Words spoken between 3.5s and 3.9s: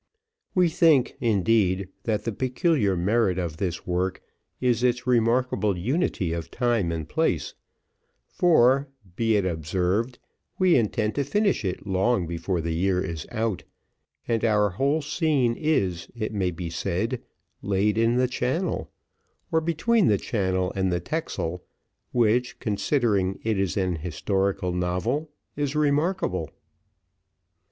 this